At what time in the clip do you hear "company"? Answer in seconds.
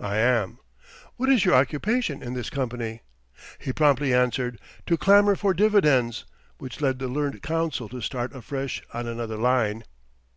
2.50-3.02